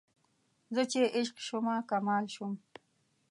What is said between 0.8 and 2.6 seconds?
چې عشق شومه کمال شوم